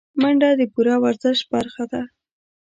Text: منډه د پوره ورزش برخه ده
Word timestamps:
منډه 0.21 0.49
د 0.59 0.61
پوره 0.73 0.95
ورزش 1.03 1.39
برخه 1.51 1.83
ده 1.91 2.01